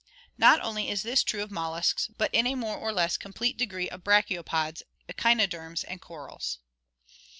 Not 0.39 0.59
only 0.61 0.89
is 0.89 1.03
this 1.03 1.21
true 1.23 1.43
of 1.43 1.51
mol 1.51 1.73
luscs, 1.73 2.09
but 2.17 2.33
in 2.33 2.47
a 2.47 2.55
more 2.55 2.75
or 2.75 2.91
less 2.91 3.17
complete 3.17 3.55
degree 3.55 3.87
of 3.87 4.03
brachiopods, 4.03 4.81
echino 5.07 5.47
derms, 5.47 5.85
and 5.87 6.01
corals. 6.01 6.57